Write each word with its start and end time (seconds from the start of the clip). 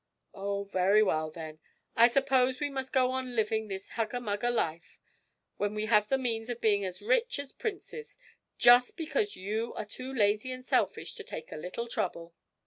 'Oh, 0.33 0.63
very 0.63 1.03
well, 1.03 1.29
then; 1.29 1.59
I 1.95 2.07
suppose 2.07 2.59
we 2.59 2.71
must 2.71 2.91
go 2.91 3.11
on 3.11 3.35
living 3.35 3.67
this 3.67 3.89
hugger 3.89 4.19
mugger 4.19 4.49
life 4.49 4.99
when 5.57 5.75
we 5.75 5.85
have 5.85 6.07
the 6.07 6.17
means 6.17 6.49
of 6.49 6.59
being 6.59 6.83
as 6.83 7.03
rich 7.03 7.37
as 7.37 7.51
princes, 7.51 8.17
just 8.57 8.97
because 8.97 9.35
you 9.35 9.75
are 9.75 9.85
too 9.85 10.11
lazy 10.11 10.51
and 10.51 10.65
selfish 10.65 11.13
to 11.17 11.23
take 11.23 11.51
a 11.51 11.55
little 11.55 11.87
trouble!' 11.87 12.33